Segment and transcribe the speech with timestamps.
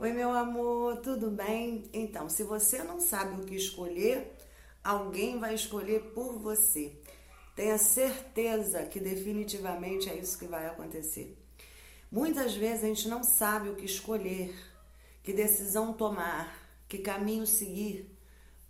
[0.00, 1.90] Oi, meu amor, tudo bem?
[1.92, 4.32] Então, se você não sabe o que escolher,
[4.84, 6.96] alguém vai escolher por você.
[7.56, 11.36] Tenha certeza que definitivamente é isso que vai acontecer.
[12.12, 14.54] Muitas vezes a gente não sabe o que escolher,
[15.20, 16.56] que decisão tomar,
[16.88, 18.08] que caminho seguir,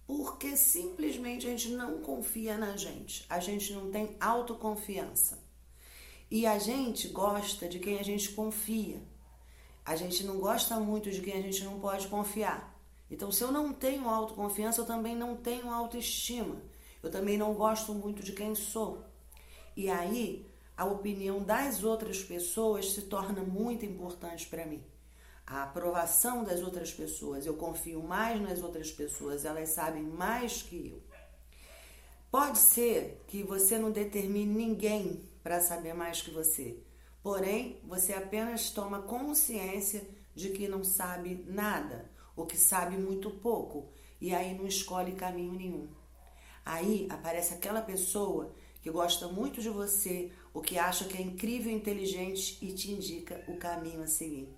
[0.06, 5.38] porque simplesmente a gente não confia na gente, a gente não tem autoconfiança.
[6.30, 8.98] E a gente gosta de quem a gente confia.
[9.88, 12.78] A gente não gosta muito de quem a gente não pode confiar.
[13.10, 16.60] Então, se eu não tenho autoconfiança, eu também não tenho autoestima.
[17.02, 19.02] Eu também não gosto muito de quem sou.
[19.74, 20.46] E aí,
[20.76, 24.84] a opinião das outras pessoas se torna muito importante para mim.
[25.46, 30.90] A aprovação das outras pessoas, eu confio mais nas outras pessoas, elas sabem mais que
[30.92, 31.02] eu.
[32.30, 36.76] Pode ser que você não determine ninguém para saber mais que você.
[37.22, 43.88] Porém, você apenas toma consciência de que não sabe nada, ou que sabe muito pouco,
[44.20, 45.88] e aí não escolhe caminho nenhum.
[46.64, 51.72] Aí aparece aquela pessoa que gosta muito de você, ou que acha que é incrível
[51.72, 54.48] e inteligente e te indica o caminho a seguir.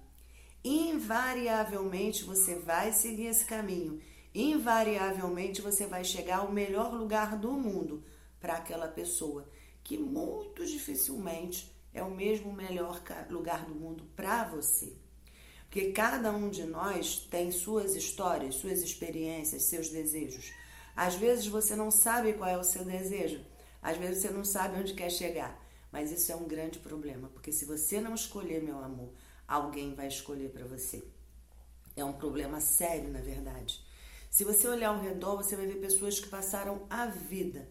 [0.62, 4.00] Invariavelmente você vai seguir esse caminho.
[4.34, 8.04] Invariavelmente você vai chegar ao melhor lugar do mundo
[8.38, 9.48] para aquela pessoa
[9.82, 14.96] que muito dificilmente é o mesmo melhor lugar do mundo para você.
[15.62, 20.52] Porque cada um de nós tem suas histórias, suas experiências, seus desejos.
[20.96, 23.44] Às vezes você não sabe qual é o seu desejo,
[23.80, 25.58] às vezes você não sabe onde quer chegar,
[25.92, 29.12] mas isso é um grande problema, porque se você não escolher, meu amor,
[29.46, 31.02] alguém vai escolher para você.
[31.96, 33.80] É um problema sério, na verdade.
[34.28, 37.68] Se você olhar ao redor, você vai ver pessoas que passaram a vida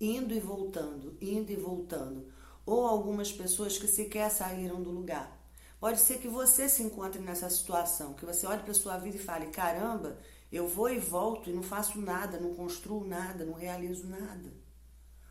[0.00, 2.26] indo e voltando, indo e voltando,
[2.66, 5.40] ou algumas pessoas que sequer saíram do lugar.
[5.78, 9.20] Pode ser que você se encontre nessa situação, que você olhe para sua vida e
[9.20, 10.18] fale: caramba,
[10.50, 14.52] eu vou e volto e não faço nada, não construo nada, não realizo nada.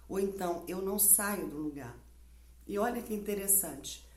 [0.07, 1.97] Ou então, eu não saio do lugar.
[2.67, 4.07] E olha que interessante,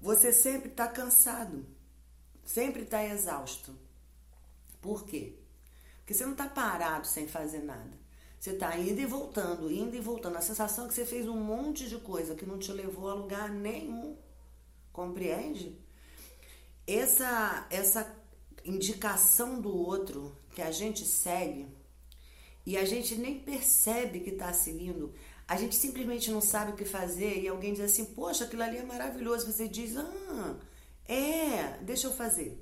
[0.00, 1.66] você sempre está cansado,
[2.44, 3.74] sempre está exausto.
[4.80, 5.38] Por quê?
[5.98, 7.99] Porque você não está parado sem fazer nada.
[8.40, 10.38] Você está indo e voltando, indo e voltando.
[10.38, 13.12] A sensação é que você fez um monte de coisa que não te levou a
[13.12, 14.16] lugar nenhum.
[14.90, 15.78] Compreende?
[16.86, 18.16] Essa, essa
[18.64, 21.68] indicação do outro que a gente segue
[22.64, 25.12] e a gente nem percebe que está seguindo,
[25.46, 28.78] a gente simplesmente não sabe o que fazer e alguém diz assim: Poxa, aquilo ali
[28.78, 29.52] é maravilhoso.
[29.52, 30.56] Você diz: Ah,
[31.06, 32.58] é, deixa eu fazer.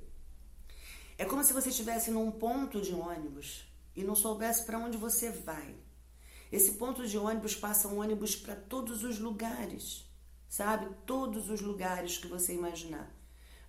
[1.17, 5.31] É como se você estivesse num ponto de ônibus e não soubesse para onde você
[5.31, 5.75] vai.
[6.51, 10.05] Esse ponto de ônibus passa um ônibus para todos os lugares,
[10.47, 10.89] sabe?
[11.05, 13.15] Todos os lugares que você imaginar.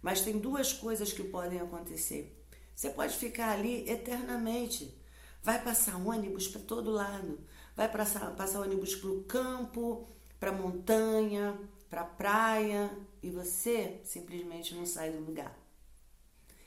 [0.01, 2.37] Mas tem duas coisas que podem acontecer.
[2.75, 4.99] Você pode ficar ali eternamente.
[5.43, 7.39] Vai passar ônibus para todo lado.
[7.77, 11.61] Vai passar, passar ônibus para o campo, para montanha,
[11.91, 12.91] para praia.
[13.23, 15.55] E você simplesmente não sai do lugar.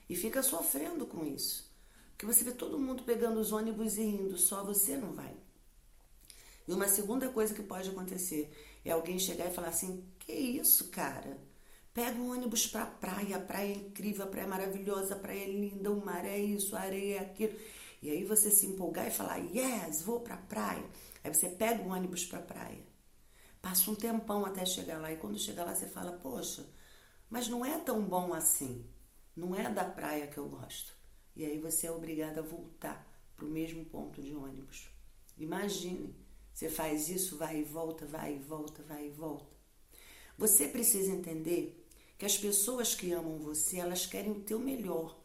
[0.08, 1.73] E fica sofrendo com isso.
[2.24, 5.36] Porque você vê todo mundo pegando os ônibus e indo, só você não vai.
[6.66, 8.50] E uma segunda coisa que pode acontecer
[8.86, 11.38] é alguém chegar e falar assim: Que isso, cara?
[11.94, 15.44] Pega um ônibus pra praia, a praia é incrível, a praia é maravilhosa, a praia
[15.44, 17.60] é linda, o mar é isso, a areia é aquilo.
[18.02, 20.90] E aí você se empolgar e falar: Yes, vou pra praia.
[21.26, 22.88] Aí você pega um ônibus pra praia.
[23.62, 25.12] Passa um tempão até chegar lá.
[25.12, 26.66] E quando chega lá, você fala: Poxa,
[27.30, 28.86] mas não é tão bom assim.
[29.36, 31.03] Não é da praia que eu gosto.
[31.36, 34.90] E aí você é obrigado a voltar para o mesmo ponto de ônibus.
[35.38, 36.16] Imagine,
[36.54, 39.52] você faz isso, vai e volta, vai e volta, vai e volta.
[40.38, 41.84] Você precisa entender
[42.18, 45.20] que as pessoas que amam você, elas querem o teu melhor.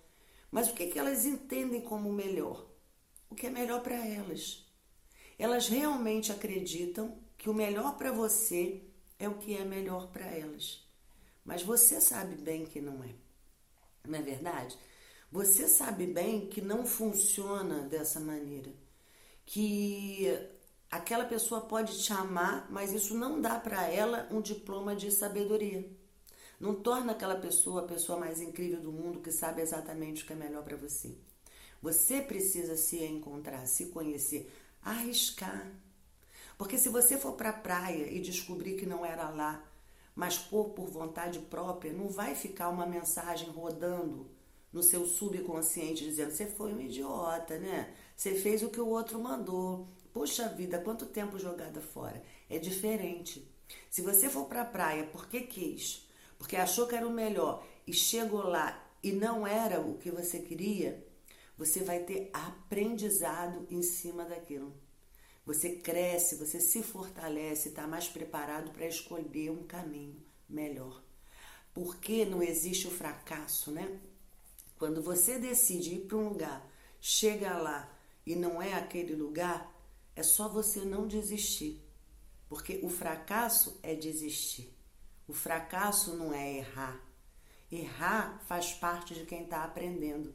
[0.51, 2.67] Mas o que, que elas entendem como melhor?
[3.29, 4.67] O que é melhor para elas.
[5.39, 8.83] Elas realmente acreditam que o melhor para você
[9.19, 10.87] é o que é melhor para elas.
[11.45, 13.15] Mas você sabe bem que não é.
[14.07, 14.77] Não é verdade?
[15.31, 18.73] Você sabe bem que não funciona dessa maneira.
[19.45, 20.27] Que
[20.91, 25.87] aquela pessoa pode te amar, mas isso não dá para ela um diploma de sabedoria.
[26.59, 30.33] Não torna aquela pessoa a pessoa mais incrível do mundo que sabe exatamente o que
[30.33, 31.15] é melhor para você.
[31.83, 34.51] Você precisa se encontrar, se conhecer,
[34.83, 35.71] arriscar.
[36.57, 39.63] Porque se você for para a praia e descobrir que não era lá,
[40.17, 44.38] mas por, por vontade própria, não vai ficar uma mensagem rodando
[44.73, 47.95] no seu subconsciente dizendo: você foi um idiota, né?
[48.17, 49.89] Você fez o que o outro mandou.
[50.13, 52.23] Poxa vida, quanto tempo jogada fora.
[52.49, 53.49] É diferente.
[53.91, 56.07] Se você for para a praia porque quis,
[56.39, 60.41] porque achou que era o melhor e chegou lá e não era o que você
[60.41, 61.07] queria,
[61.57, 64.75] você vai ter aprendizado em cima daquilo.
[65.45, 71.03] Você cresce, você se fortalece, está mais preparado para escolher um caminho melhor.
[71.73, 73.99] Porque não existe o fracasso, né?
[74.79, 76.71] Quando você decide ir para um lugar,
[77.01, 77.93] chega lá
[78.25, 79.75] e não é aquele lugar,
[80.15, 81.83] é só você não desistir.
[82.49, 84.75] Porque o fracasso é desistir.
[85.27, 87.05] O fracasso não é errar.
[87.71, 90.35] Errar faz parte de quem está aprendendo.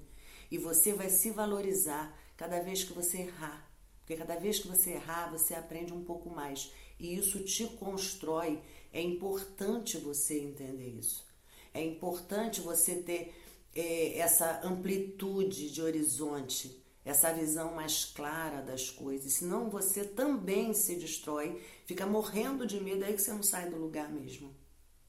[0.51, 3.67] E você vai se valorizar cada vez que você errar.
[3.99, 6.71] Porque cada vez que você errar, você aprende um pouco mais.
[6.99, 8.61] E isso te constrói.
[8.91, 11.25] É importante você entender isso.
[11.73, 13.33] É importante você ter
[13.75, 19.33] é, essa amplitude de horizonte, essa visão mais clara das coisas.
[19.33, 23.77] Senão você também se destrói, fica morrendo de medo, aí que você não sai do
[23.77, 24.53] lugar mesmo.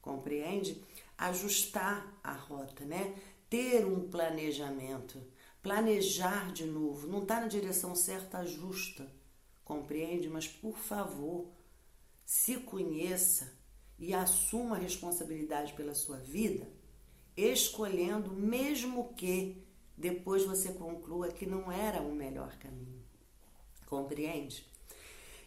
[0.00, 0.82] Compreende?
[1.16, 3.14] Ajustar a rota, né?
[3.49, 5.22] Ter um planejamento,
[5.62, 7.06] planejar de novo.
[7.06, 9.08] Não está na direção certa, ajusta.
[9.64, 10.28] Compreende?
[10.28, 11.46] Mas por favor,
[12.25, 13.52] se conheça
[13.99, 16.67] e assuma a responsabilidade pela sua vida,
[17.36, 19.62] escolhendo, mesmo que
[19.96, 23.02] depois você conclua que não era o melhor caminho.
[23.86, 24.66] Compreende?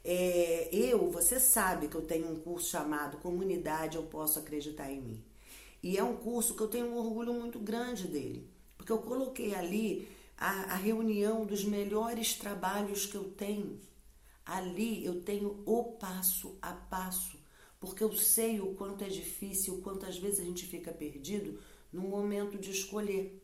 [0.04, 5.02] É, eu, você sabe que eu tenho um curso chamado Comunidade Eu Posso Acreditar em
[5.02, 5.24] Mim.
[5.84, 9.54] E é um curso que eu tenho um orgulho muito grande dele, porque eu coloquei
[9.54, 10.08] ali
[10.38, 13.80] a, a reunião dos melhores trabalhos que eu tenho.
[14.46, 17.38] Ali eu tenho o passo a passo,
[17.80, 21.60] porque eu sei o quanto é difícil, o quanto às vezes a gente fica perdido
[21.92, 23.42] no momento de escolher.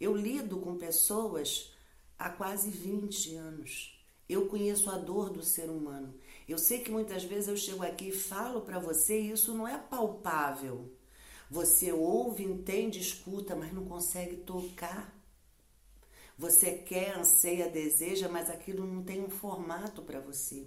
[0.00, 1.72] Eu lido com pessoas
[2.18, 3.98] há quase 20 anos.
[4.28, 6.14] Eu conheço a dor do ser humano.
[6.48, 9.66] Eu sei que muitas vezes eu chego aqui e falo para você e isso não
[9.66, 10.90] é palpável.
[11.50, 15.14] Você ouve, entende, escuta, mas não consegue tocar.
[16.38, 20.66] Você quer, anseia, deseja, mas aquilo não tem um formato para você.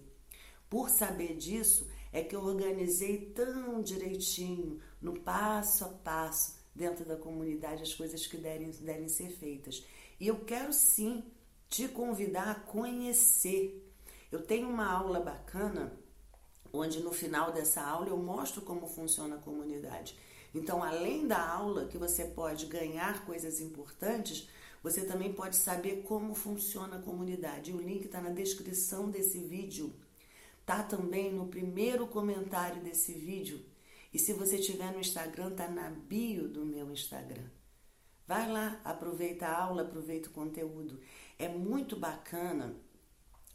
[0.70, 7.16] Por saber disso, é que eu organizei tão direitinho, no passo a passo, dentro da
[7.16, 9.84] comunidade, as coisas que devem, devem ser feitas.
[10.20, 11.24] E eu quero sim
[11.70, 13.82] te convidar a conhecer.
[14.32, 15.98] Eu tenho uma aula bacana,
[16.74, 20.18] onde no final dessa aula eu mostro como funciona a comunidade.
[20.54, 24.48] Então, além da aula que você pode ganhar coisas importantes,
[24.82, 27.74] você também pode saber como funciona a comunidade.
[27.74, 29.94] O link está na descrição desse vídeo.
[30.66, 33.66] Tá também no primeiro comentário desse vídeo.
[34.16, 37.50] E se você tiver no Instagram, tá na bio do meu Instagram.
[38.26, 41.02] Vai lá, aproveita a aula, aproveita o conteúdo.
[41.38, 42.78] É muito bacana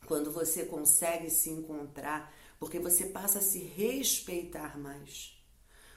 [0.05, 5.43] quando você consegue se encontrar, porque você passa a se respeitar mais.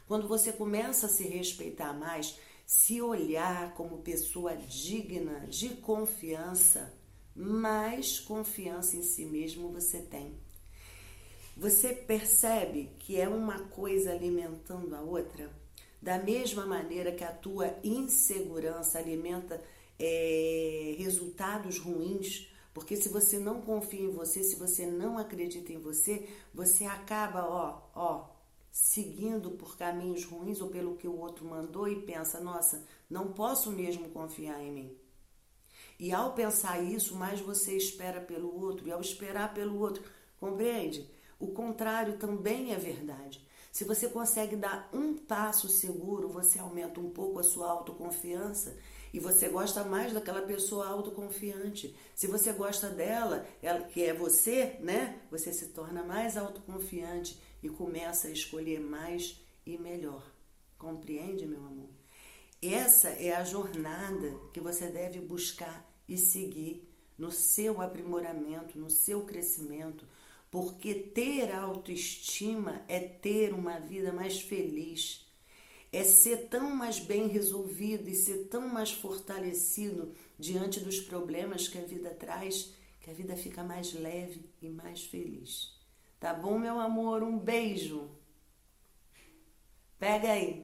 [0.07, 6.97] Quando você começa a se respeitar mais, se olhar como pessoa digna de confiança,
[7.35, 10.39] mais confiança em si mesmo você tem.
[11.55, 15.51] Você percebe que é uma coisa alimentando a outra?
[16.01, 19.63] Da mesma maneira que a tua insegurança alimenta
[19.99, 25.77] é, resultados ruins, porque se você não confia em você, se você não acredita em
[25.77, 28.29] você, você acaba, ó, ó,
[28.71, 33.71] seguindo por caminhos ruins ou pelo que o outro mandou e pensa: nossa, não posso
[33.71, 34.97] mesmo confiar em mim.
[35.99, 40.03] E ao pensar isso, mais você espera pelo outro, e ao esperar pelo outro,
[40.39, 41.07] compreende?
[41.43, 43.45] O contrário também é verdade.
[43.69, 48.77] Se você consegue dar um passo seguro, você aumenta um pouco a sua autoconfiança
[49.13, 51.93] e você gosta mais daquela pessoa autoconfiante.
[52.15, 55.19] Se você gosta dela, ela que é você, né?
[55.29, 60.25] Você se torna mais autoconfiante e começa a escolher mais e melhor.
[60.77, 61.89] Compreende, meu amor?
[62.61, 69.25] Essa é a jornada que você deve buscar e seguir no seu aprimoramento, no seu
[69.25, 70.07] crescimento,
[70.53, 75.25] porque ter autoestima é ter uma vida mais feliz,
[75.91, 81.79] é ser tão mais bem resolvido e ser tão mais fortalecido diante dos problemas que
[81.79, 85.75] a vida traz, que a vida fica mais leve e mais feliz.
[86.19, 87.23] Tá bom, meu amor?
[87.23, 88.11] Um beijo.
[89.97, 90.61] Pega aí.